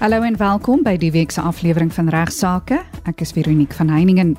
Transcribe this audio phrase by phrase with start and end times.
[0.00, 2.78] Hallo en welkom by die week se aflewering van Regsake.
[3.04, 4.30] Ek is Veronique van Heiningen.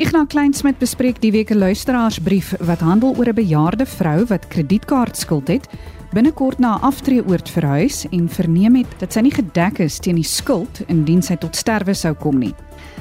[0.00, 5.48] Ignas Kleinsmid bespreek die week 'n luisteraarsbrief wat handel oor 'n bejaarde vrou wat kredietkaartskuld
[5.48, 5.68] het,
[6.14, 10.24] binnekort na 'n aftreeoord verhuis en verneem het dat sy nie gedek is teen die
[10.24, 12.54] skuld indien sy tot sterwe sou kom nie.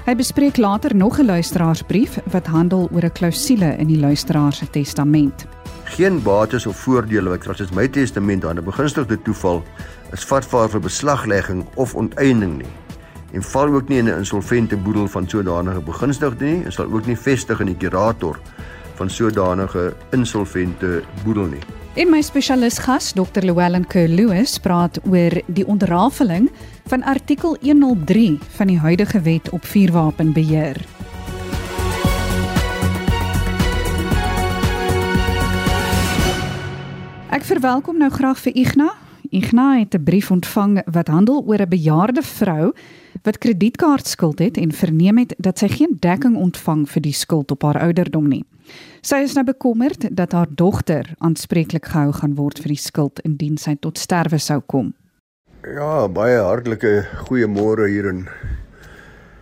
[0.05, 4.69] Hy bespreek later nog 'n luisteraarsbrief wat handel oor 'n klousule in die luisteraar se
[4.69, 5.47] testament.
[5.83, 9.63] Geen bates of voordele wat volgens my testament aan 'n begunstigde toeval
[10.11, 12.73] is vatbaar vir beslaglegging of onteiening nie
[13.33, 17.05] en val ook nie in 'n insolvente boedel van sodanige begunstigde nie en sal ook
[17.05, 18.39] nie vestig in die kurator
[18.93, 21.61] van sodanige insolvente boedel nie.
[21.93, 23.41] En my spesialis gas, Dr.
[23.41, 26.51] Llewellyn Kerr-Lewis, praat oor die ontrafeling
[26.85, 30.81] van artikel 103 van die huidige wet op vuurwapenbeheer.
[37.33, 38.99] Ek verwelkom nou graag vir Ignas.
[39.33, 42.73] Ignas het 'n brief ontvang wat handel oor 'n bejaarde vrou
[43.23, 47.63] wat kredietkaartskuld het en verneem het dat sy geen dekking ontvang vir die skuld op
[47.63, 48.45] haar ouderdom nie.
[49.01, 53.57] Sy is nou bekommerd dat haar dogter aanspreeklik gehou gaan word vir die skuld indien
[53.57, 54.93] sy tot sterwe sou kom.
[55.63, 58.27] Ja, baie hartlike goeiemôre hier in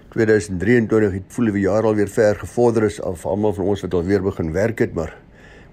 [0.09, 1.11] 2023.
[1.11, 4.51] Dit voel die jaar alweer ver gevorder is af almal van ons wat alweer begin
[4.51, 5.17] werk het, maar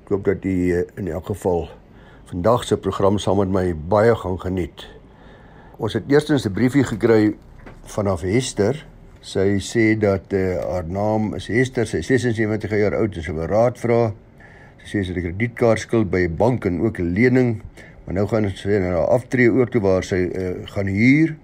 [0.02, 1.68] ek hoop dat eh, in elk geval
[2.28, 4.84] vandag se program saam met my baie gaan geniet.
[5.78, 7.36] Ons het eerstens 'n briefie gekry
[7.84, 8.86] vanaf Hester.
[9.20, 13.32] Sy sê dat uh, haar naam is Hester, sy is 76 jaar oud en sy
[13.32, 14.12] wil raad vra.
[14.84, 17.62] Sy sê sy het 'n kredietkaartskuld by 'n bank en ook 'n lening,
[18.04, 21.36] maar nou gaan sy na haar aftree oor toe waar sy uh, gaan huur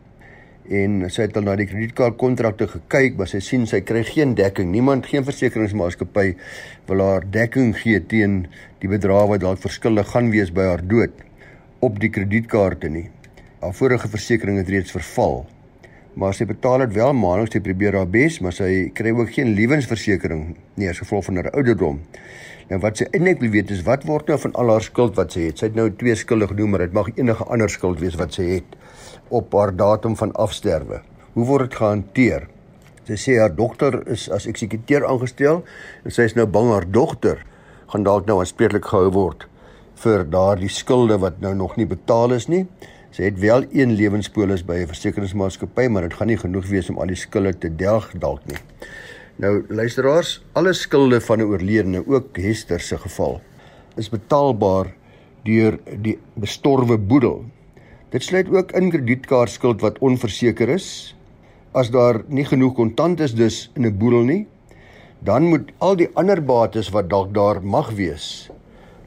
[0.72, 4.70] en sy het al na die kredietkaartkontrakte gekyk, maar sy sien sy kry geen dekking.
[4.72, 6.34] Niemand, geen versekeringsmaatskappy
[6.88, 8.46] wil haar dekking gee teen
[8.80, 11.20] die bedrag wat dalk verskillik gaan wees by haar dood
[11.84, 13.10] op die kredietkaarte nie.
[13.60, 15.44] Haar vorige versekering het reeds verval.
[16.16, 19.52] Maar sy betaal dit wel maandeliks, sy probeer haar bes, maar sy kry ook geen
[19.58, 22.00] lewensversekering nie as gevolg van haar ouderdom.
[22.70, 25.34] Nou wat sy eintlik wil weet is wat word nou van al haar skuld wat
[25.34, 25.60] sy het?
[25.60, 28.46] Sy het nou twee skulde genoem, maar dit mag enige ander skuld wees wat sy
[28.54, 28.78] het
[29.34, 31.00] op haar datum van afsterwe.
[31.34, 32.46] Hoe word dit gehanteer?
[33.04, 35.64] Sy sê haar dogter is as eksekuteur aangestel
[36.04, 37.42] en sy is nou bang haar dogter
[37.92, 39.46] gaan dalk nou aanspreeklik gehou word
[40.02, 42.64] vir daardie skulde wat nou nog nie betaal is nie.
[43.14, 46.98] Sy het wel een lewenspolis by 'n versekeringsmaatskappy, maar dit gaan nie genoeg wees om
[46.98, 48.58] al die skulde te delg dalk nie.
[49.36, 53.40] Nou luisteraars, alle skulde van 'n oorledene, ook Hester se geval,
[53.96, 54.94] is betaalbaar
[55.44, 57.44] deur die bestorwe boedel.
[58.14, 61.16] Dit sluit ook in kredietkaartskuld wat onverseker is.
[61.74, 64.46] As daar nie genoeg kontant is dus in 'n boedel nie,
[65.24, 68.50] dan moet al die ander bates wat dalk daar mag wees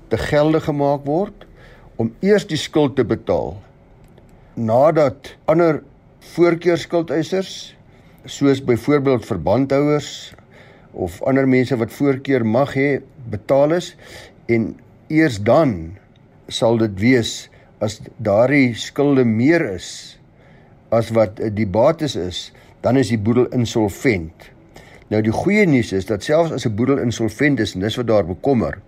[0.10, 1.46] te gelde gemaak word
[2.02, 3.54] om eers die skuld te betaal
[4.58, 5.84] nadat ander
[6.34, 7.52] voorkeurskuldeisers
[8.26, 10.10] soos byvoorbeeld verbandhouers
[10.92, 12.90] of ander mense wat voorkeur mag hê
[13.30, 13.94] betaal is
[14.50, 14.72] en
[15.14, 15.78] eers dan
[16.48, 17.36] sal dit wees
[17.80, 20.18] as daardie skulde meer is
[20.90, 22.52] as wat die bates is,
[22.82, 24.48] dan is die boedel insolvent.
[25.08, 28.08] Nou die goeie nuus is dat selfs as 'n boedel insolvent is en dis wat
[28.08, 28.80] daar bekommer.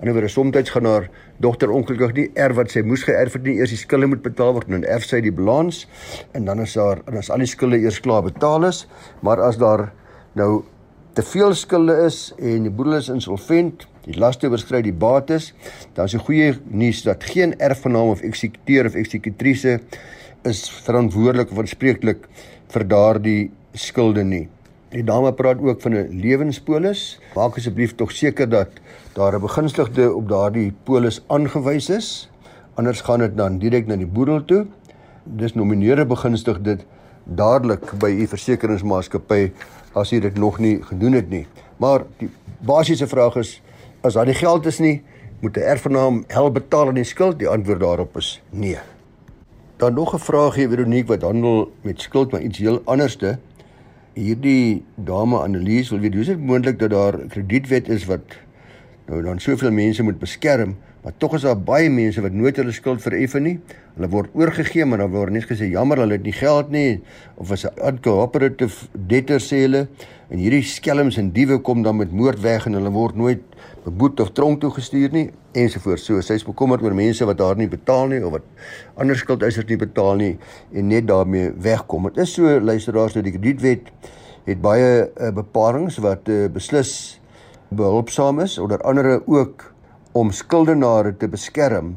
[0.00, 3.70] Anderswoorde soms gaan haar dogter ongelukkig nie erf wat sy moes geërf het nie, eers
[3.70, 5.86] die skulde moet betaal word en dan erf sy die balans
[6.32, 8.86] en dan is daar en as al die skulde eers klaar betaal is,
[9.22, 9.92] maar as daar
[10.34, 10.64] nou
[11.12, 15.52] te veel skulde is en die boedel is insolvent, die laste oorskry die bates,
[16.00, 19.78] is die goeie nuus dat geen erfgenaam of eksekuteur of eksekutrise
[20.48, 22.24] is verantwoordelik of aanspreeklik
[22.72, 24.46] vir daardie skulde nie.
[24.94, 27.20] Die dame praat ook van 'n lewenspolis.
[27.36, 28.68] Maak asseblief tog seker dat
[29.14, 32.30] daar 'n begunstigde op daardie polis aangewys is.
[32.74, 34.66] Anders gaan dit dan direk na die boedel toe.
[35.24, 36.78] Dis nomineer 'n begunstigde
[37.24, 39.52] dadelik by u versekeringsmaatskappy
[39.94, 41.46] as jy dit nog nie gedoen het nie.
[41.76, 42.30] Maar die
[42.60, 43.60] basiese vraag is
[44.00, 45.02] as daar nie geld is nie,
[45.40, 47.38] moet 'n erfgenaam hel betaal aan die skuld?
[47.38, 48.78] Die antwoord daarop is nee.
[49.76, 53.38] Dan nog 'n vraagie Veronique wat handel met skuld maar iets heel anderste.
[54.12, 58.36] Hierdie dame Annelies wil weet hoe is dit moontlik dat daar 'n kredietwet is wat
[59.06, 62.72] nou dan soveel mense moet beskerm, maar tog is daar baie mense wat nooit hulle
[62.72, 63.60] skuld vereffen nie.
[63.94, 67.00] Hulle word oorgegee maar dan word net gesê jammer hulle het nie geld nie
[67.36, 69.88] of as 'n uncooperative debtor sê hulle
[70.28, 73.42] en hierdie skelms en diewe kom dan met moord weg en hulle word nooit
[73.88, 75.26] beboet of tronk toe gestuur nie
[75.56, 76.06] ensovoorts.
[76.08, 78.46] So sy's bekommerd oor mense wat haar nie betaal nie of wat
[79.00, 80.34] ander skuldeisers nie betaal nie
[80.72, 82.10] en net daarmee wegkom.
[82.12, 83.92] Dit is so luisteraars dat die kredietwet
[84.48, 86.92] het baie uh, bepalinge wat uh, beslis
[87.68, 89.66] behulpsaam is onder andere ook
[90.16, 91.96] om skuldenaars te beskerm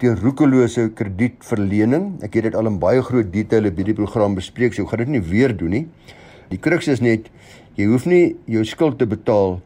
[0.00, 2.18] teen roekelose kredietverlening.
[2.24, 5.06] Ek het dit al in baie groot detail op hierdie program bespreek, so ek gaan
[5.06, 5.86] dit nie weer doen nie.
[6.50, 7.30] Die kruks is net
[7.80, 9.58] jy hoef nie jou skuld te betaal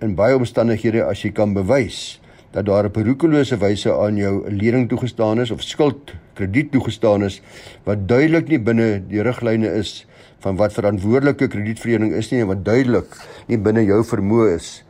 [0.00, 2.20] in baie omstandighede as jy kan bewys
[2.52, 6.72] dat daar op 'n roekelose wyse aan jou 'n lening toegestaan is of skuld krediet
[6.72, 7.42] toegestaan is
[7.84, 10.06] wat duidelik nie binne die riglyne is
[10.40, 13.16] van wat verantwoordelike kredietverlening is nie en wat duidelik
[13.46, 14.84] nie binne jou vermoë is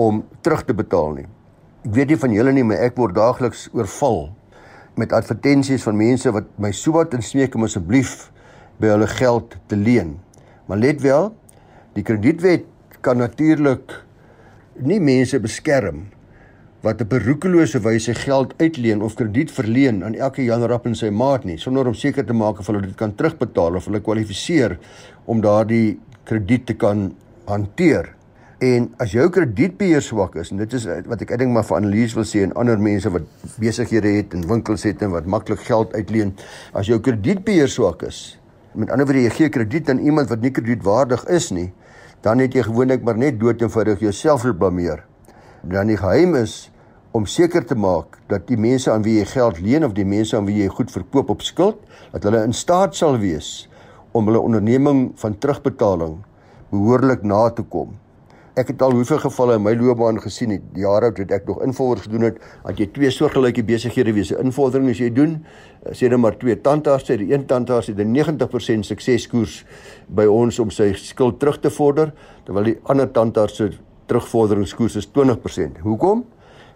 [0.00, 1.26] om terug te betaal nie.
[1.84, 4.32] Ek weet nie van julle nie, maar ek word daagliks oorval
[4.96, 8.30] met advertensies van mense wat my sowat insmeek om asseblief
[8.80, 10.16] by hulle geld te leen.
[10.66, 11.34] Maar let wel,
[11.94, 12.64] die kredietwet
[13.04, 14.03] kan natuurlik
[14.82, 16.06] nie mense beskerm
[16.84, 20.94] wat op 'n roekelose wyse geld uitleen of krediet verleen aan elke Jan Rapp en
[20.94, 24.00] sy maat nie sonder om seker te maak of hulle dit kan terugbetaal of hulle
[24.00, 24.78] kwalifiseer
[25.24, 28.14] om daardie krediet te kan hanteer.
[28.58, 32.14] En as jou kredietbeheer swak is en dit is wat ek dink maar vir analise
[32.14, 33.22] wil sê en ander mense wat
[33.58, 36.34] besighede het en winkels het en wat maklik geld uitleen,
[36.72, 38.38] as jou kredietbeheer swak is,
[38.74, 41.72] met ander woorde jy gee krediet aan iemand wat nie kredietwaardig is nie,
[42.24, 45.02] dan het jy gewoonlik maar net dood eenvoudig jouself blameer.
[45.60, 46.70] Dan die geheim is
[47.12, 50.36] om seker te maak dat die mense aan wie jy geld leen of die mense
[50.36, 51.76] aan wie jy goed verkoop op skuld,
[52.12, 53.68] dat hulle in staat sal wees
[54.16, 56.16] om hulle onderneming van terugbetaling
[56.72, 57.92] behoorlik na te kom.
[58.54, 61.62] Ek het al hoeveel gevalle in my loopbaan gesien het, jare oud het ek nog
[61.66, 65.40] invordering gedoen het, dat jy twee soortgelyke besighede wees, invordering as jy doen,
[65.90, 69.64] sê net maar twee tandarts sê die een tandarts het 'n 90% sukseskoers
[70.08, 72.12] by ons om sy skuld terug te vorder,
[72.44, 73.72] terwyl die ander tandarts se
[74.06, 75.78] terugvorderingskoers is 20%.
[75.82, 76.24] Hoekom?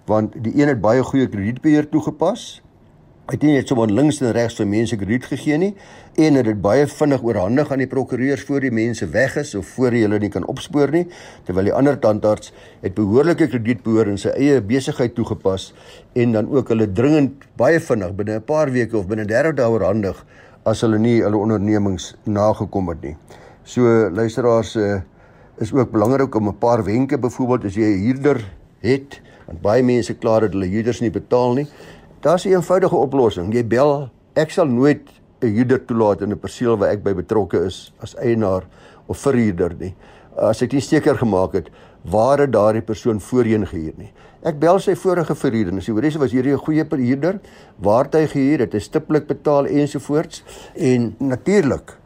[0.08, 2.62] want die een het baie goeie kredietbeheer toegepas.
[3.28, 5.74] Hy het nie net sommer links en regs vir mense krediet gegee nie
[6.24, 9.68] en het dit baie vinnig oorhandig aan die prokureurs voor die mense weg is of
[9.74, 11.02] voor jy hulle nie kan opspoor nie
[11.44, 15.74] terwyl die ander tandarts het behoorlike kredietbeheer in sy eie besigheid toegepas
[16.16, 19.68] en dan ook hulle dringend baie vinnig binne 'n paar weke of binne 30 dae
[19.76, 20.24] oorhandig
[20.64, 23.16] as hulle nie hulle ondernemings nagekom het nie.
[23.64, 25.00] So luisteraars uh,
[25.60, 28.40] is ook belangrik om 'n paar wenke byvoorbeeld as jy 'n huurder
[28.80, 31.66] het want baie mense kla dat hulle huurders nie betaal nie.
[32.20, 33.54] Daar's 'n eenvoudige oplossing.
[33.54, 35.08] Jy bel, ek sal nooit
[35.40, 38.62] 'n huurder toelaat in 'n perseel waar ek by betrokke is as eienaar
[39.06, 39.94] of verhuurder nie.
[40.36, 41.70] As ek nie seker gemaak het
[42.02, 44.12] waar het daardie persoon voorheen gehuur nie.
[44.42, 47.40] Ek bel sy vorige verhuurder en sê hoor, hy was hierdie 'n goeie verhuurder,
[47.76, 48.58] waar het hy gehuur?
[48.58, 50.42] Het hy stiptelik betaal ensovoorts?
[50.74, 51.96] En natuurlik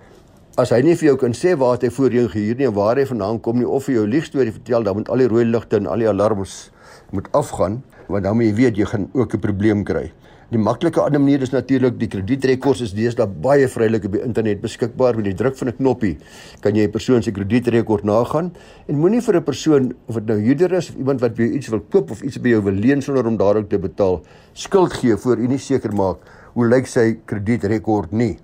[0.59, 3.07] As hy nie vir jou kan sê waar hy voorheen gehuur nie en waar hy
[3.07, 5.77] vandaan kom nie of vir jou lieg storie vertel, dan moet al die rooi ligte
[5.77, 6.71] en al die alarms
[7.11, 7.83] moet afgaan
[8.13, 10.13] want dan moet jy weet jy gaan ook 'n probleem kry.
[10.53, 14.61] Die maklike ander manier is natuurlik die kredietrekords is deesdae baie vrylik op die internet
[14.61, 16.19] beskikbaar met die druk van 'n knoppie
[16.61, 18.53] kan jy 'n persoon se kredietrekord nagaan
[18.87, 21.57] en moenie vir 'n persoon of dit nou huurder is of iemand wat by jou
[21.57, 24.21] iets wil koop of iets by jou wil leen sonder om daarop te betaal
[24.53, 26.19] skuld gee voor u nie seker maak
[26.53, 28.37] hoe lyk sy kredietrekord nie.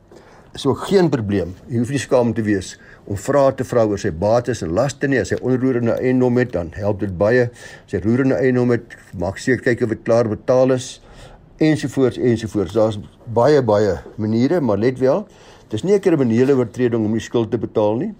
[0.54, 1.54] Is ook geen probleem.
[1.68, 5.08] Jy hoef nie skaam te wees om vrae te vra oor sy bates en laste
[5.08, 5.20] nie.
[5.20, 7.50] As hy onroerende eiendom het, dan help dit baie.
[7.84, 10.98] As hy roerende eiendom het, maak seker kyk of dit klaar betaal is
[11.58, 12.72] ensovoorts ensovoorts.
[12.72, 15.26] Daar's baie baie maniere, maar let wel,
[15.68, 18.14] dis nie 'n kriminele oortreding om die skuld te betaal nie.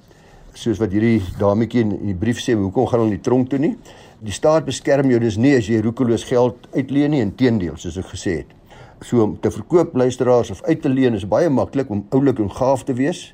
[0.53, 3.77] Soos wat hierdie dametjie in die brief sê, hoekom gaan hulle nie tronk toe nie?
[4.21, 8.07] Die staat beskerm jou dus nie as jy roekeloos geld uitleen nie, inteendeel, soos ek
[8.07, 8.58] gesê het.
[9.01, 12.51] So om te verkoop luisteraars of uit te leen is baie maklik om oulik en
[12.51, 13.29] gaaf te wees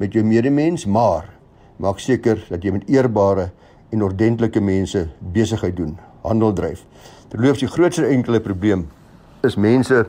[0.00, 1.28] met jou medemens, maar
[1.76, 3.50] maak seker dat jy met eerbare
[3.92, 5.02] en ordentlike mense
[5.34, 6.86] besigheid doen, handel dryf.
[7.28, 8.86] Terloops, die grootste enkele probleem
[9.44, 10.06] is mense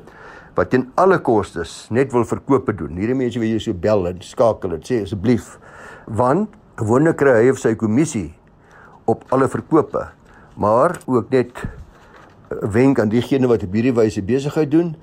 [0.55, 2.95] wat teen alle kostes net wil verkope doen.
[2.95, 5.57] Hierdie mense wie jy so bel en skakel en sê asseblief,
[6.07, 8.29] want gewoonlik kry hy of sy kommissie
[9.11, 10.07] op alle verkope,
[10.55, 11.51] maar ook net
[12.51, 14.95] 'n wenk aan diegene wat op hierdie wyse besigheid doen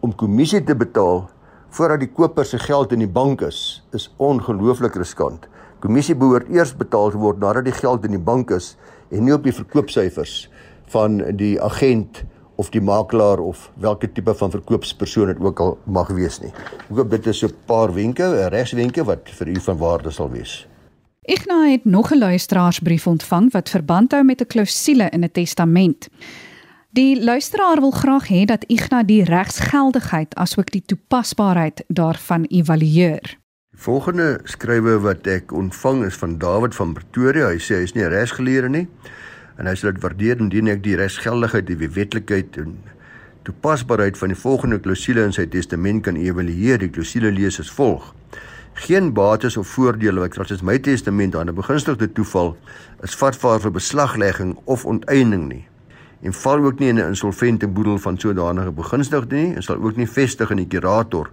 [0.00, 1.28] om kommissie te betaal
[1.76, 5.48] voordat die koper se geld in die bank is, is ongelooflik riskant.
[5.80, 8.76] Kommissie behoort eers betaal te word nadat die geld in die bank is
[9.10, 10.48] en nie op die verkoopsyfers
[10.92, 12.24] van die agent
[12.56, 16.52] of die makelaar of watter tipe van verkoopspersoon dit ook al mag wees nie.
[16.88, 20.30] Ek hoop dit is so 'n paar wenke, regswenke wat vir u van waarde sal
[20.30, 20.66] wees.
[21.28, 26.08] Igna het nog 'n luisteraarsbrief ontvang wat verband hou met 'n klousule in 'n testament.
[26.96, 33.34] Die luisteraar wil graag hê dat Ignas die regsgeldigheid asook die toepasbaarheid daarvan evalueer.
[33.76, 37.50] Die volgende skrywe wat ek ontvang is van David van Pretoria.
[37.52, 38.86] Hy sê hy is nie regsgeleerde nie
[39.60, 42.72] en hy sê dit waardeer indien ek die regsgeldigheid, die wetlikheid en
[43.44, 46.80] toepasbaarheid van die volgende klousule in sy testament kan evalueer.
[46.80, 48.08] Die klousule lees as volg:
[48.88, 52.56] Geen bates of voordele wat volgens my testament aan 'n begunstigde toeval
[53.04, 55.66] is vatbaar vir beslaglegging of onteiening nie
[56.22, 59.96] en val ook nie in 'n insolvente boedel van sodanige begunstigde nie en sal ook
[59.96, 61.30] nie vestig in die kurator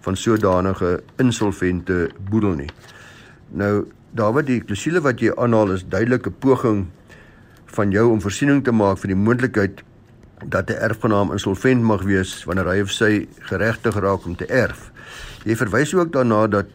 [0.00, 2.70] van sodanige insolvente boedel nie.
[3.48, 6.86] Nou Dawid, die klousule wat jy aanhaal is duidelike poging
[7.72, 9.82] van jou om voorsiening te maak vir die moontlikheid
[10.44, 14.90] dat 'n erfgenaam insolvent mag wees wanneer hy of sy geregtig raak om te erf.
[15.44, 16.66] Jy verwys ook daarna dat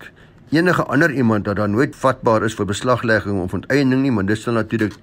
[0.50, 4.38] enige ander iemand dat dan nooit vatbaar is vir beslaglegging of onteiening nie, maar dit
[4.38, 4.98] sal natuurlik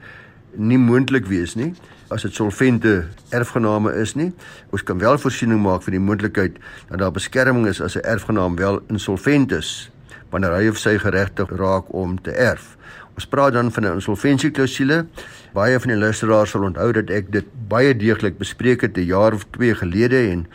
[0.56, 1.74] nie moontlik wees nie
[2.14, 4.30] as dit solvente erfgename is nie.
[4.70, 8.56] Ons kan wel voorsiening maak vir die moontlikheid dat daar beskerming is as 'n erfgenaam
[8.56, 9.90] wel insolvent is
[10.30, 12.76] wanneer hy of sy geregtig raak om te erf.
[13.14, 15.06] Ons praat dan van 'n insolvensieklausule.
[15.52, 19.32] Baie van die luisteraars sal onthou dat ek dit baie deeglik bespreek het 'n jaar
[19.32, 20.46] of 2 gelede en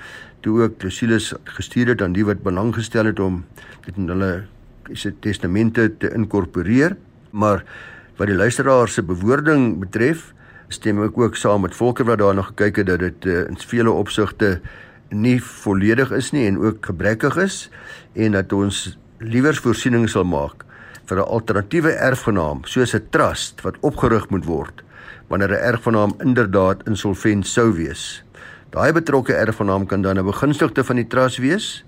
[0.41, 3.45] toe ook klausules gestuur het aan die wat belang gestel het om
[3.85, 4.45] dit in hulle
[4.93, 6.97] se testamente te inkorporeer.
[7.29, 7.63] Maar
[8.19, 10.33] wat die luisteraar se bewoording betref,
[10.67, 13.91] stem ek ook saam met Volker wat daarna gekyk het dat dit uh, in vele
[13.95, 14.57] opsigte
[15.09, 17.69] nie volledig is nie en ook gebrekkig is
[18.13, 20.65] en dat ons liewer voorsiening sal maak
[21.09, 24.83] vir 'n alternatiewe erfgenaam soos 'n trust wat opgerig moet word
[25.29, 28.23] wanneer 'n erfgenaam inderdaad insolvent sou wees.
[28.69, 31.85] Daai betrokke erfgenaam kan dan 'n begunstigde van die trust wees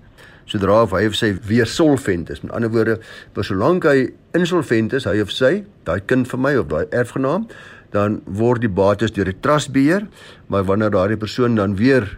[0.52, 2.42] sodra hy of sy weer solvent is.
[2.44, 2.98] Met ander woorde,
[3.34, 7.48] vir solank hy insolvent is, hy of sy, daai kind vir my of daai erfgenaam,
[7.92, 10.06] dan word die bates deur die trust beheer,
[10.48, 12.08] maar wanneer daardie persoon dan weer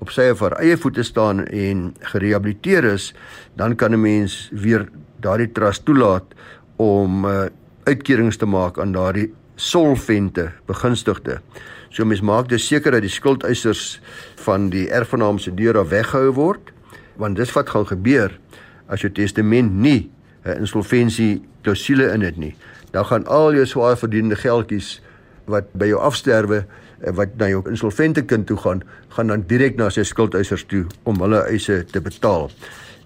[0.00, 3.12] op sy of haar eie voete staan en gerehabiliteer is,
[3.56, 4.88] dan kan 'n mens weer
[5.20, 6.24] daardie trust toelaat
[6.76, 7.48] om uh,
[7.84, 11.40] uitkerings te maak aan daardie solvente begunstigde.
[11.90, 14.00] So mens maak dus seker dat die skuldeisers
[14.46, 16.72] van die erfgenaam se deur af weggehou word,
[17.20, 18.32] want dis wat gaan gebeur
[18.88, 20.10] as jou testament nie
[20.44, 22.54] 'n insolventie klousule in dit nie.
[22.90, 25.00] Dan gaan al jou swaar verdiende geldjies
[25.44, 26.64] wat by jou afsterwe
[27.16, 31.20] wat na jou insolvente kind toe gaan, gaan dan direk na sy skuldeisers toe om
[31.20, 32.50] hulle eise te betaal.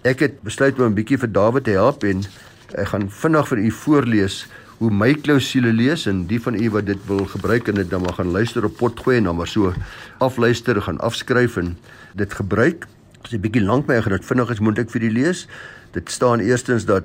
[0.02, 2.24] Ek het besluit om 'n bietjie vir Dawid te help en
[2.74, 4.46] ek gaan vinnig vir u voorlees
[4.78, 8.02] hoe my klousule lees en die van u wat dit wil gebruik en dit dan
[8.02, 9.72] maar gaan luister op potgooi en dan maar so
[10.18, 11.76] afluister gaan afskryf en
[12.14, 12.86] dit gebruik.
[13.24, 15.48] Dit is 'n bietjie lank my gedit vinnig is moet ek vir u lees.
[15.92, 17.04] Dit staan eerstens dat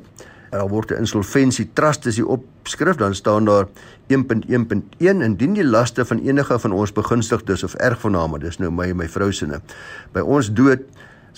[0.50, 3.68] daar word 'n insolventie trust is die opskrif dan staan daar
[4.08, 8.96] 1.1.1 indien die laste van enige van ons begunstigdes of erfgename dis nou my en
[8.96, 9.62] my vrou se ne
[10.12, 10.80] by ons dood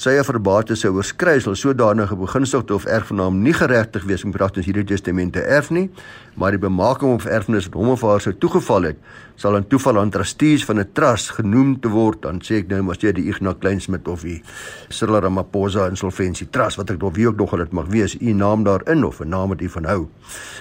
[0.02, 4.86] sy verbate sou oorskry sal sodanige begunstigde of erfgenaam nie geregtig wees om pragtig hierdie
[4.88, 5.90] testamente erf nie,
[6.36, 8.98] maar die bemaking of erfenis wat hom of haar sou toegeval het,
[9.42, 12.22] sal aan toeval aan trustees van 'n trust genoem te word.
[12.22, 14.42] Dan sê ek nou maar steeds die Ignas Kleinsmid of die
[14.90, 18.64] Cyril Ramaphosa Insolventie Trust wat ek dalk wie ook nog dit mag wees, u naam
[18.64, 20.08] daarin of 'n naam wat u van hou.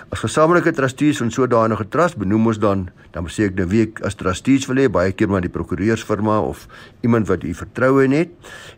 [0.09, 4.15] As gesamentlike trustees van sodanige trust benoem ons dan, dan sê ek nou wie as
[4.15, 6.67] trustees wil hê, baie keer maar die prokureursfirma of
[7.03, 8.29] iemand wat u vertroue het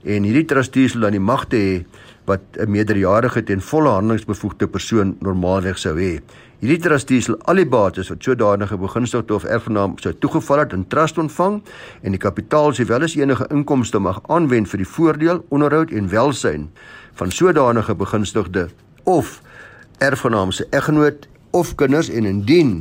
[0.04, 1.84] en hierdie trustees sal dan die magte hê
[2.24, 6.20] wat 'n meerderjarige ten volle handelingsbevoegde persoon normaalweg sou hê.
[6.62, 10.84] Hierdie trustees sal al die bates wat sodanige begunstigde of erfgenaam sou toegeval het in
[10.86, 11.56] trust ontvang
[12.06, 16.68] en die kapitaal sowel as enige inkomste mag aanwend vir die voordeel, onderhoud en welsyn
[17.18, 18.68] van sodanige begunstigde
[19.10, 19.40] of
[19.98, 22.76] erfgenaam se eggenoot of kinders en indien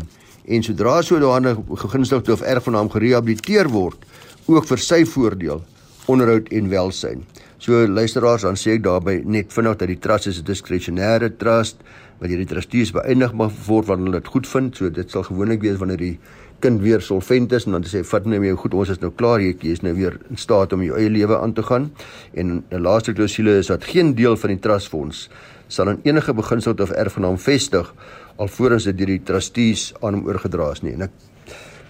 [0.45, 4.05] en sodra sodanige begunstigde of erfgenaam gerehabiliteer word
[4.45, 5.65] ook vir sy voordeel,
[6.05, 7.25] onderhoud en welsyn.
[7.61, 11.83] So luisteraars, dan sê ek daarby net vinnig dat die trust is 'n diskresionêre trust
[12.17, 14.75] wat hierdie trustees beëindig mag word wanneer hulle dit goed vind.
[14.75, 16.17] So dit sal gewoonlik wees wanneer die
[16.59, 19.39] kind weer solvent is en dan sê vat nou jou goed, ons is nou klaar,
[19.41, 21.91] jy is nou weer in staat om jou eie lewe aan te gaan.
[22.33, 25.29] En 'n laaste klousule is dat geen deel van die trustfonds
[25.67, 27.93] sal aan enige beginsel of erfgenaam vestig
[28.37, 30.93] alvorens dit deur die trustees aan hom oorgedra is nie.
[30.93, 31.11] En ek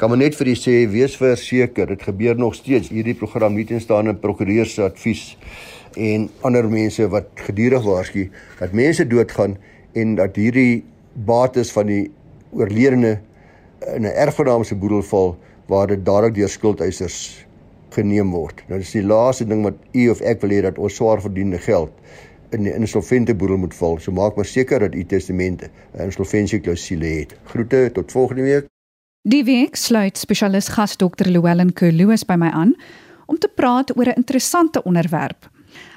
[0.02, 3.68] kan maar net vir u sê wees verseker dit gebeur nog steeds hierdie program nie
[3.70, 5.38] tenstaan 'n prokureur se advies
[5.96, 8.24] en ander mense wat gedurig waarsku
[8.60, 9.58] dat mense doodgaan
[9.94, 12.10] en dat hierdie bates van die
[12.52, 13.20] oorledene
[13.96, 17.46] in 'n erfgenaam se boedel val waar dit dadelik deur skuldeisers
[17.90, 18.64] geneem word.
[18.68, 21.58] Nou dis die laaste ding wat u of ek wil hê dat ons swaar verdiende
[21.58, 21.92] geld
[22.52, 24.00] in die insolvente boedel moet val.
[24.00, 27.36] So maak maar seker dat u testamente 'n insolventie klousule het.
[27.44, 28.71] Groete tot volgende week.
[29.22, 31.28] Die week sluit spesialis gas Dr.
[31.30, 32.72] Llewellyn Kerloos by my aan
[33.30, 35.46] om te praat oor 'n interessante onderwerp.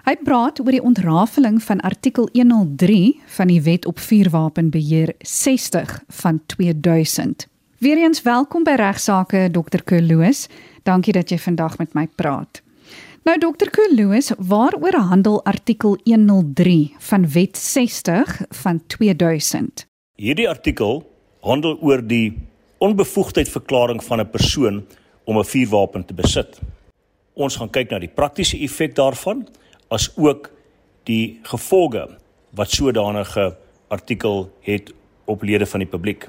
[0.04, 6.40] Hy praat oor die ontrafeling van artikel 103 van die Wet op Vuurwapenbeheer 60 van
[6.46, 7.48] 2000.
[7.78, 9.82] Weereens welkom by regsaake Dr.
[9.84, 10.48] Kerloos.
[10.82, 12.62] Dankie dat jy vandag met my praat.
[13.24, 13.70] Nou Dr.
[13.70, 19.86] Kerloos, waaroor handel artikel 103 van Wet 60 van 2000?
[20.14, 22.52] Hierdie artikel handel oor die
[22.84, 24.86] onbevoegdheid verklaring van 'n persoon
[25.24, 26.60] om 'n vuurwapen te besit.
[27.34, 29.48] Ons gaan kyk na die praktiese effek daarvan
[29.88, 30.50] as ook
[31.04, 32.08] die gevolge
[32.50, 33.56] wat sodanige
[33.88, 34.92] artikel het
[35.24, 36.28] op lede van die publiek.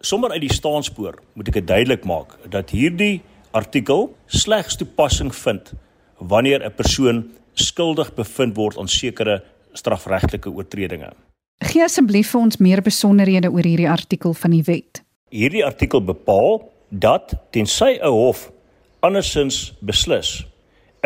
[0.00, 5.72] Sommer uit die staanspoor moet ek dit duidelik maak dat hierdie artikel slegs toepassing vind
[6.18, 11.12] wanneer 'n persoon skuldig bevind word aan sekere strafregtelike oortredinge.
[11.58, 15.02] Gee asseblief vir ons meer besonderhede oor hierdie artikel van die wet.
[15.30, 16.56] Hierdie artikel bepaal
[16.90, 18.50] dat tensy 'n hof
[18.98, 20.42] andersins beslis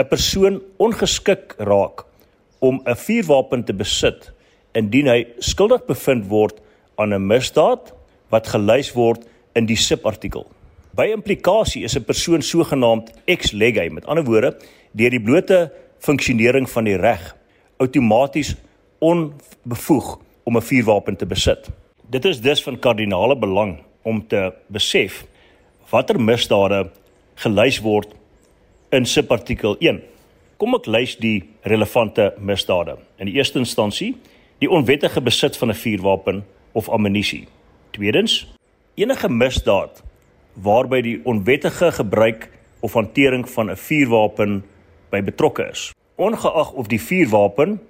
[0.00, 2.06] 'n persoon ongeskik raak
[2.58, 4.32] om 'n vuurwapen te besit
[4.72, 6.56] indien hy skuldig bevind word
[6.96, 7.92] aan 'n misdaad
[8.30, 10.46] wat gelys word in die subartikel.
[10.96, 14.56] By implikasie is 'n persoon sogenaamd ex lege, met ander woorde,
[14.92, 17.36] deur die blote funksionering van die reg
[17.76, 18.56] outomaties
[19.00, 21.68] onbevoeg om 'n vuurwapen te besit.
[22.10, 25.24] Dit is dus van kardinale belang om te besef
[25.90, 26.84] watter misdade
[27.42, 28.14] gelys word
[28.94, 30.00] in subartikel 1.
[30.60, 32.96] Kom ek lys die relevante misdade.
[33.18, 34.14] In die eerste instansie,
[34.62, 37.46] die onwettige besit van 'n vuurwapen of ammunisie.
[37.92, 38.46] Tweedens,
[38.94, 40.02] enige misdaad
[40.54, 44.62] waarby die onwettige gebruik of hantering van 'n vuurwapen
[45.10, 45.92] by betrokke is.
[46.16, 47.80] Ongeag of die vuurwapen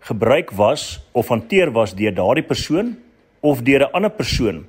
[0.00, 2.98] gebruik was of hanteer was deur daardie persoon
[3.40, 4.66] of deur 'n ander persoon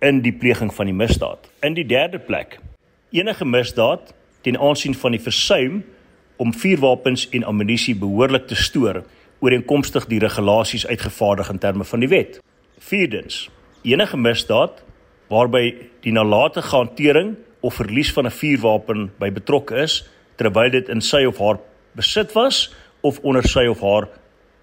[0.00, 1.48] in die pleging van die misdaad.
[1.62, 2.58] In die derde plek,
[3.10, 4.12] enige misdaad
[4.46, 5.82] ten aansien van die versuim
[6.36, 9.02] om vuurwapens en ammunisie behoorlik te stoor
[9.42, 12.38] ooreenkomstig die regulasies uitgevaardig in terme van die wet.
[12.78, 13.48] Vierdens,
[13.82, 14.82] enige misdaad
[15.28, 21.00] waarby die nalatige hantering of verlies van 'n vuurwapen by betrokke is terwyl dit in
[21.00, 21.58] sy of haar
[21.92, 24.08] besit was of onder sy of haar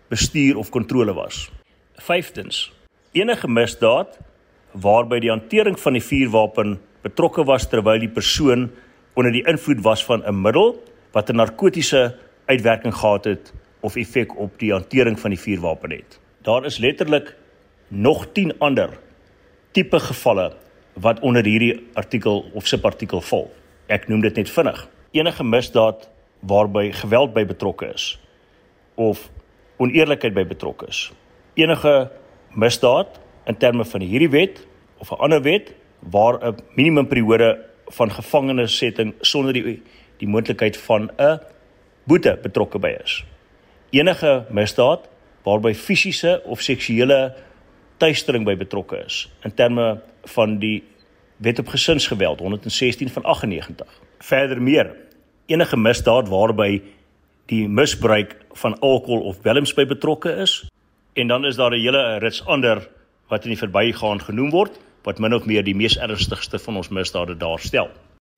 [0.10, 1.52] bestuur of kontrole was.
[1.96, 2.72] Vyftens,
[3.12, 4.18] enige misdaad
[4.82, 8.70] waarby die hantering van die vuurwapen betrokke was terwyl die persoon
[9.16, 10.76] onder die invloed was van 'n middel
[11.12, 12.16] wat 'n narkotiese
[12.46, 16.20] uitwerking gehad het of effek op die hantering van die vuurwapen het.
[16.42, 17.36] Daar is letterlik
[17.88, 18.90] nog 10 ander
[19.72, 20.54] tipe gevalle
[20.94, 23.52] wat onder hierdie artikel of subartikel val.
[23.88, 24.88] Ek noem dit net vinnig.
[25.12, 26.10] Enige misdaad
[26.40, 28.20] waarby geweld by betrokke is
[28.96, 29.30] of
[29.78, 31.12] oneerlikheid by betrokke is.
[31.54, 32.12] Enige
[32.56, 39.14] misdaad in terme van hierdie wet of 'n ander wet waar 'n minimumperiode van gevangenissetting
[39.22, 39.82] sonder die
[40.18, 41.40] die moontlikheid van 'n
[42.04, 43.24] boete betrokke by is.
[43.90, 45.10] Enige misdaad
[45.44, 47.36] waarby fisiese of seksuele
[47.98, 50.84] tuistering by betrokke is in terme van die
[51.38, 54.02] Wet op Gesinsgeweld 116 van 98.
[54.20, 54.96] Verder meer,
[55.46, 56.82] enige misdaad waarby
[57.46, 60.70] die misbruik van alkohol of dwelms by betrokke is
[61.14, 62.90] en dan is daar 'n hele rits ander
[63.30, 66.90] wat in die verbygaan genoem word wat min of meer die mees ernstigste van ons
[66.90, 67.90] misdade daarstel.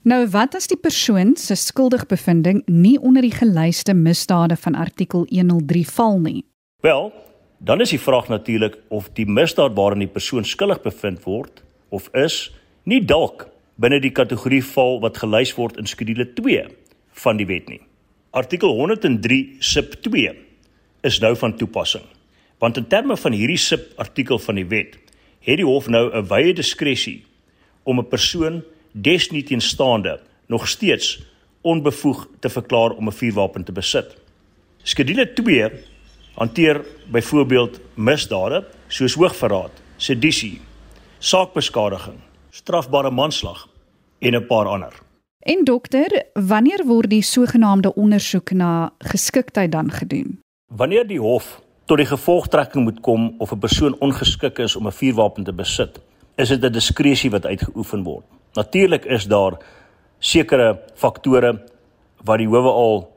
[0.07, 5.85] Nou wat as die persoon se skuldigbevinding nie onder die gelyste misdade van artikel 103
[5.87, 6.43] val nie?
[6.85, 7.11] Wel,
[7.57, 12.09] dan is die vraag natuurlik of die misdaad waarin die persoon skuldig bevind word of
[12.13, 12.51] is
[12.83, 13.47] nie dalk
[13.81, 16.67] binne die kategorie val wat gelys word in skedule 2
[17.23, 17.81] van die wet nie.
[18.37, 20.35] Artikel 103 sub 2
[21.07, 22.05] is nou van toepassing.
[22.57, 24.97] Want in terme van hierdie subartikel van die wet,
[25.45, 27.25] het die hof nou 'n wye diskresie
[27.83, 31.21] om 'n persoon desnieteenstaande nog steeds
[31.61, 34.17] onbevoeg te verklaar om 'n vuurwapen te besit.
[34.83, 35.71] Skedule 2
[36.33, 40.61] hanteer byvoorbeeld misdade soos hoogverraad, sedisie,
[41.19, 42.17] saakbeskadiging,
[42.49, 43.69] strafbare manslag
[44.19, 44.93] en 'n paar ander.
[45.39, 50.39] En dokter, wanneer word die sogenaamde ondersoek na geskiktheid dan gedoen?
[50.65, 54.91] Wanneer die hof tot die gevolgtrekking moet kom of 'n persoon ongeskik is om 'n
[54.91, 55.99] vuurwapen te besit,
[56.35, 58.25] is dit 'n diskresie wat uitgeoefen word.
[58.53, 59.57] Natuurlik is daar
[60.19, 61.61] sekere faktore
[62.23, 63.11] wat die howe al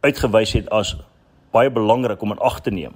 [0.00, 0.96] uitgewys het as
[1.50, 2.92] baie belangrik om in ag te neem.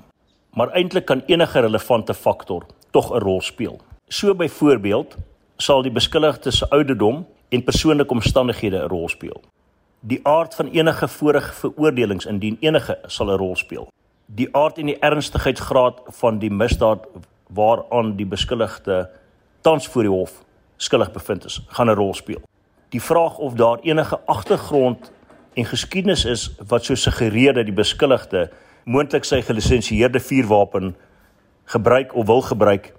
[0.53, 3.81] Maar eintlik kan enige relevante faktor tog 'n rol speel.
[4.09, 5.17] So byvoorbeeld
[5.57, 9.41] sal die beskuldigde se ouderdom en persoonlike omstandighede 'n rol speel.
[10.01, 13.89] Die aard van enige vorige veroordelings indien enige sal 'n rol speel.
[14.27, 17.07] Die aard en die ernstigheidsgraad van die misdaad
[17.49, 19.11] waaraan die beskuldigde
[19.61, 20.43] tans voor die hof
[20.77, 22.43] skuldig bevind is, gaan 'n rol speel.
[22.89, 25.13] Die vraag of daar enige agtergrond
[25.55, 28.51] en geskiedenis is wat sou suggereer dat die beskuldigde
[28.85, 30.95] moontlik sy gelisensieerde vuurwapen
[31.65, 32.93] gebruik of wil gebruik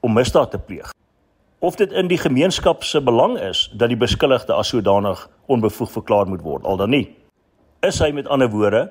[0.00, 0.92] om misdaad te pleeg
[1.60, 6.28] of dit in die gemeenskap se belang is dat die beskuldigde as sodanig onbevoeg verklaar
[6.28, 7.06] moet word al dan nie
[7.86, 8.86] is hy met ander woorde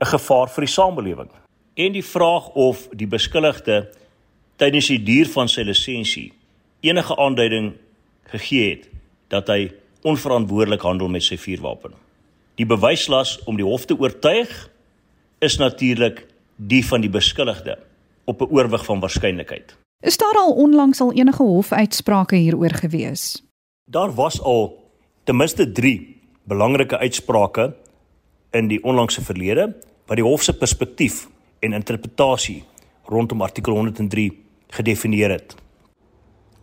[0.00, 1.30] 'n gevaar vir die samelewing
[1.74, 3.88] en die vraag of die beskuldigde
[4.56, 6.32] tydens die duur van sy lisensie
[6.80, 7.72] enige aanduiding
[8.32, 8.88] gegee het
[9.28, 9.72] dat hy
[10.06, 11.92] onverantwoordelik handel met sy vuurwapen.
[12.56, 14.52] Die bewyslas om die hof te oortuig
[15.44, 17.78] is natuurlik die van die beskuldigde
[18.24, 19.76] op 'n oorwig van waarskynlikheid.
[20.00, 23.42] Is daar al onlangs al enige hofuitsprake hieroor gewees?
[23.90, 24.90] Daar was al
[25.24, 27.74] ten minste 3 belangrike uitsprake
[28.56, 29.68] in die onlangse verlede
[30.06, 31.26] wat die hof se perspektief
[31.60, 32.62] en interpretasie
[33.10, 34.30] rondom artikel 103
[34.76, 35.54] gedefinieer het.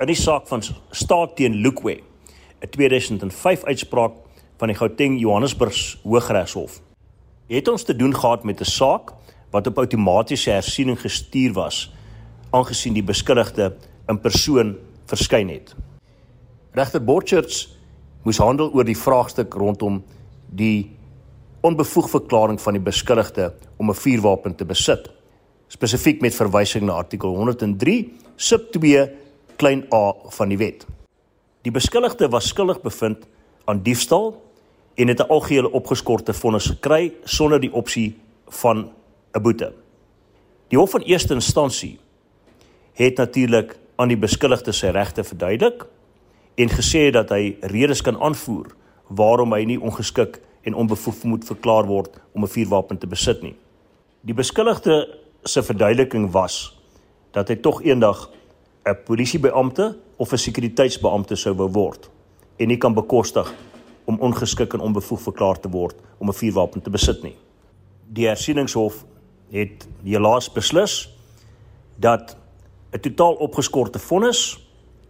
[0.01, 1.99] In die saak van staat teen Lukwe,
[2.61, 4.13] 'n 2005 uitspraak
[4.57, 6.81] van die Gauteng Johannesburg Hooggeregshof,
[7.47, 9.13] het ons te doen gehad met 'n saak
[9.51, 11.91] wat op outomatiese hersiening gestuur was
[12.49, 13.75] aangesien die beskuldigde
[14.07, 14.75] in persoon
[15.05, 15.75] verskyn het.
[16.71, 17.77] Regter Borchers
[18.23, 20.03] moes handel oor die vraagstuk rondom
[20.49, 20.92] die
[21.63, 25.11] onbevoeg verklaring van die beskuldigde om 'n vuurwapen te besit
[25.73, 29.09] spesifiek met verwysing na artikel 103 sub 2
[29.55, 30.85] klein a van die wet.
[31.65, 33.25] Die beskuldigde was skuldig bevind
[33.65, 34.35] aan diefstal
[34.95, 38.15] en het 'n algehele opgeskorte vonnis gekry sonder die opsie
[38.47, 38.91] van
[39.33, 39.73] 'n boete.
[40.67, 41.99] Die hof van eerste instansie
[42.93, 45.85] het natuurlik aan die beskuldigde sy regte verduidelik
[46.55, 48.75] en gesê dat hy redes kan aanvoer
[49.07, 53.55] waarom hy nie ongeskik en onbevoeg moet verklaar word om 'n vuurwapen te besit nie.
[54.21, 56.79] Die beskuldigde se verduideliking was
[57.31, 58.29] dat hy tog eendag
[58.85, 62.09] 'n polisiebeampte of 'n sekuriteitsbeampte sou wou word
[62.57, 63.53] en nie kan bekostig
[64.05, 67.35] om ongeskik en onbevoeg verklaar te word om 'n vuurwapen te besit nie.
[68.13, 69.05] Die hersieningshof
[69.51, 71.09] het helaas beslis
[71.95, 72.37] dat
[72.91, 74.59] 'n totaal opgeskorte vonnis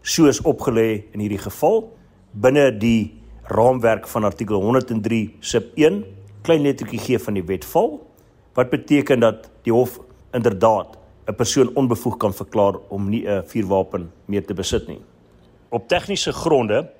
[0.01, 1.91] soos opgelê in hierdie geval
[2.31, 6.03] binne die raamwerk van artikel 103 sub 1
[6.41, 7.99] klein lettertjie G van die wet val
[8.53, 9.99] wat beteken dat die hof
[10.32, 15.01] inderdaad 'n persoon onbevoeg kan verklaar om nie 'n vuurwapen meer te besit nie.
[15.69, 16.91] Op tegniese gronde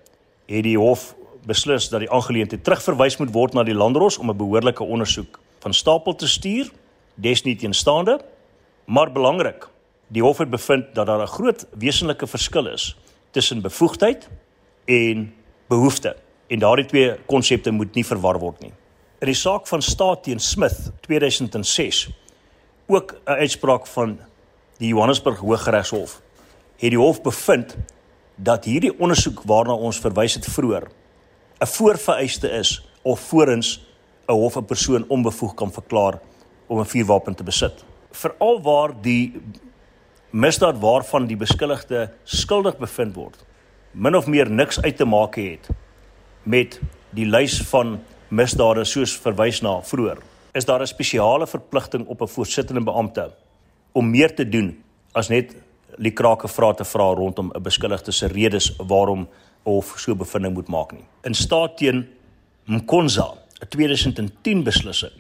[0.46, 4.38] het die hof beslis dat die aangeleentheid terugverwys moet word na die landdros om 'n
[4.38, 6.72] behoorlike ondersoek van stapel te stuur,
[7.16, 8.20] desnieteenstaande,
[8.86, 9.68] maar belangrik,
[10.08, 12.98] die hof het bevind dat daar 'n groot wesenlike verskil is
[13.32, 14.30] tussen bevoegdheid
[14.86, 15.34] en
[15.68, 16.16] behoefte
[16.54, 18.74] en daardie twee konsepte moet nie verwar word nie.
[19.24, 22.10] In die saak van staat teen Smith 2006
[22.88, 24.20] ook 'n uitspraak van
[24.78, 26.22] die Johannesburg Hooggeregshof
[26.78, 27.78] het die hof bevind
[28.36, 30.88] dat hierdie ondersoek waarna ons verwys het vroeër
[31.62, 33.82] 'n voorvereiste is of voorins
[34.28, 36.20] 'n hof 'n persoon onbevoeg kan verklaar
[36.68, 37.84] om 'n vuurwapen te besit.
[38.12, 39.42] Veral waar die
[40.30, 43.46] misdaad waarvan die beskuldigde skuldig bevind word
[43.92, 45.70] min of meer niks uit te maak het
[46.44, 46.80] met
[47.10, 50.20] die lys van misdade soos verwys na vroeër
[50.54, 53.32] is daar 'n spesiale verpligting op 'n voorsittende beampte
[53.92, 55.56] om meer te doen as net
[55.98, 59.28] liekrake vrae te vra rondom 'n beskuldigde se redes waarom
[59.64, 61.06] of so bevinding moet maak nie.
[61.22, 62.08] In staat teen
[62.66, 65.12] Mkonza, 'n 2010 beslissing,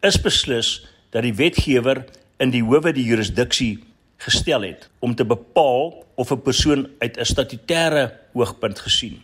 [0.00, 2.04] is beslis dat die wetgewer
[2.36, 3.84] in die howe die jurisdiksie
[4.16, 9.22] gestel het om te bepaal of 'n persoon uit 'n statutêre oogpunt gesien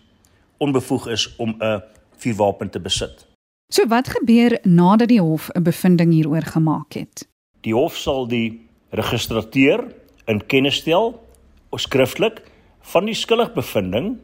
[0.59, 1.83] onbevoeg is om 'n
[2.17, 3.27] vuurwapen te besit.
[3.73, 7.29] So wat gebeur nadat die hof 'n bevinding hieroor gemaak het?
[7.61, 9.85] Die hof sal die registrateur
[10.25, 11.25] in kennis stel
[11.69, 12.43] of skriftelik
[12.81, 14.17] van die skuldigbevinding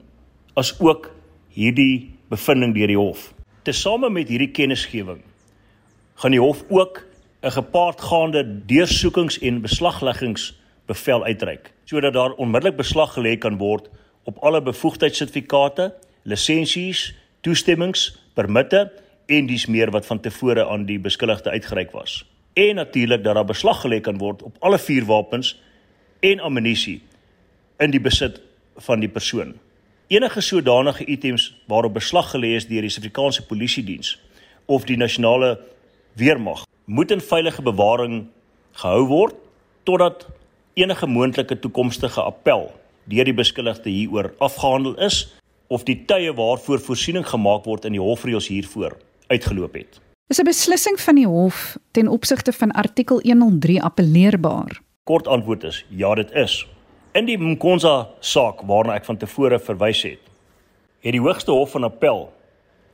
[0.54, 1.10] as ook
[1.48, 3.32] hierdie bevinding deur die hof.
[3.62, 5.20] Tesame met hierdie kennisgewing
[6.14, 7.02] gaan die hof ook
[7.42, 13.90] 'n gepaardgaande deursoekings en beslagleggingsbevel uitreik sodat daar onmiddellik beslag gelê kan word
[14.24, 18.90] op alle bevoegdheidssertifikate, lisensies, toestemmings, permitte
[19.26, 22.22] en dis meer wat van tevore aan die beskuldigde uitgereik was.
[22.54, 25.56] En natuurlik dat daar beslag gelê kan word op alle vuurwapens
[26.20, 27.00] en ammunisie
[27.78, 28.40] in die besit
[28.76, 29.54] van die persoon.
[30.12, 34.18] Enige sodanige items waarop beslag gelê is deur die Suid-Afrikaanse Polisie Diens
[34.66, 35.58] of die nasionale
[36.14, 38.26] weermag moet in veilige bewaring
[38.72, 39.34] gehou word
[39.82, 40.26] totdat
[40.74, 42.68] enige moontlike toekomstige appel
[43.04, 45.24] deur die beskuldigde hieroor afgehandel is
[45.72, 48.98] of die tye waarvoor voorsiening gemaak word in die hofreëls hiervoor
[49.32, 50.00] uitgeloop het.
[50.28, 54.80] Is 'n beslissing van die hof ten opsigte van artikel 103 appelleerbaar?
[55.04, 56.66] Kort antwoord is ja, dit is.
[57.12, 60.20] In die Mkonza saak waarna ek van tevore verwys het,
[61.00, 62.32] het die Hoogste Hof van Appel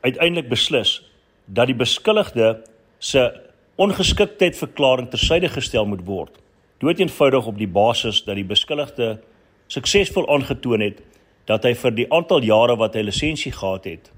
[0.01, 1.03] uiteindelik beslis
[1.45, 2.65] dat die beskuldigde
[2.99, 3.41] se
[3.77, 6.33] ongeskiktheid verklaring tersyde gestel moet word.
[6.79, 9.21] Dood eenvoudig op die basis dat die beskuldigde
[9.67, 11.03] suksesvol aangetoon het
[11.49, 14.11] dat hy vir die aantal jare wat hy lisensie gehad het,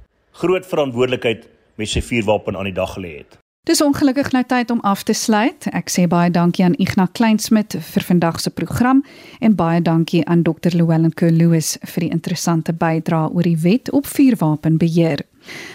[0.42, 1.46] groot verantwoordelikheid
[1.78, 3.38] met sy vuurwapen aan die dag gelê het.
[3.68, 5.66] Dis ongelukkig nou tyd om af te sluit.
[5.76, 9.04] Ek sê baie dankie aan Ignas Kleinsmid vir vandag se program
[9.38, 10.72] en baie dankie aan Dr.
[10.72, 15.20] Llewellyn Kerloos vir die interessante bydrae oor die wet op vuurwapenbeheer.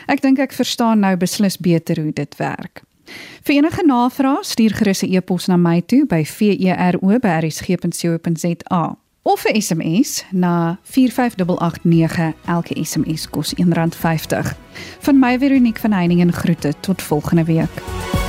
[0.09, 2.81] Ek dink ek verstaan nou beslis beter hoe dit werk.
[3.45, 7.05] Vir enige navrae stuur gerus 'n e-pos na my toe by vero@rsg.co.za
[9.25, 12.33] of 'n SMS na 45889.
[12.45, 14.55] Elke SMS kos R1.50.
[14.99, 18.24] Van my Veronique van Heiningen groete tot volgende week.